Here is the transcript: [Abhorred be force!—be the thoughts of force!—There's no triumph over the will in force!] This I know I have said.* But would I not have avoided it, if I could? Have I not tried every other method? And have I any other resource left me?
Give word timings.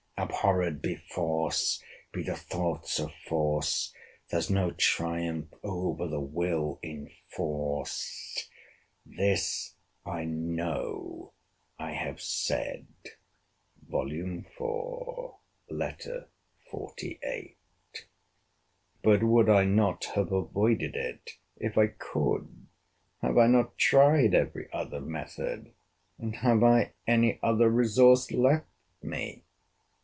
[Abhorred 0.17 0.83
be 0.83 0.95
force!—be 0.97 2.21
the 2.21 2.35
thoughts 2.35 2.99
of 2.99 3.11
force!—There's 3.25 4.51
no 4.51 4.69
triumph 4.69 5.51
over 5.63 6.07
the 6.07 6.19
will 6.21 6.77
in 6.83 7.09
force!] 7.35 8.47
This 9.03 9.75
I 10.05 10.25
know 10.25 11.33
I 11.79 11.93
have 11.93 12.21
said.* 12.21 12.85
But 13.89 14.13
would 19.23 19.49
I 19.49 19.65
not 19.65 20.05
have 20.13 20.31
avoided 20.31 20.95
it, 20.95 21.37
if 21.57 21.77
I 21.79 21.87
could? 21.87 22.67
Have 23.23 23.39
I 23.39 23.47
not 23.47 23.77
tried 23.77 24.35
every 24.35 24.69
other 24.71 25.01
method? 25.01 25.73
And 26.19 26.35
have 26.37 26.63
I 26.63 26.93
any 27.07 27.39
other 27.41 27.71
resource 27.71 28.31
left 28.31 28.67
me? 29.01 29.43